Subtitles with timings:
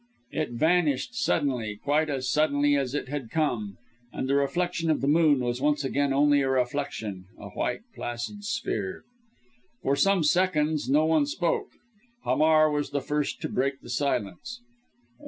[0.31, 3.77] It vanished suddenly, quite as suddenly as it had come;
[4.11, 8.43] and the reflection of the moon was once again only a reflection a white, placid
[8.43, 9.03] sphere.
[9.83, 11.73] For some seconds no one spoke.
[12.23, 14.59] Hamar was the first to break the silence.